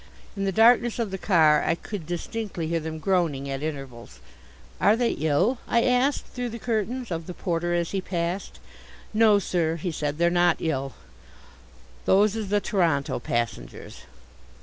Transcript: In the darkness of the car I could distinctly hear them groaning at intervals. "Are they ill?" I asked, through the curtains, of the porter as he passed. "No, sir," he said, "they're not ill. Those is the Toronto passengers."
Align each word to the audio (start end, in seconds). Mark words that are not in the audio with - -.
In 0.35 0.45
the 0.45 0.51
darkness 0.51 0.97
of 0.97 1.11
the 1.11 1.19
car 1.19 1.63
I 1.63 1.75
could 1.75 2.07
distinctly 2.07 2.65
hear 2.65 2.79
them 2.79 2.97
groaning 2.97 3.47
at 3.47 3.61
intervals. 3.61 4.19
"Are 4.79 4.95
they 4.95 5.11
ill?" 5.11 5.59
I 5.67 5.83
asked, 5.83 6.25
through 6.25 6.49
the 6.49 6.57
curtains, 6.57 7.11
of 7.11 7.27
the 7.27 7.35
porter 7.35 7.75
as 7.75 7.91
he 7.91 8.01
passed. 8.01 8.57
"No, 9.13 9.37
sir," 9.37 9.75
he 9.75 9.91
said, 9.91 10.17
"they're 10.17 10.31
not 10.31 10.57
ill. 10.59 10.93
Those 12.05 12.35
is 12.35 12.49
the 12.49 12.59
Toronto 12.59 13.19
passengers." 13.19 14.05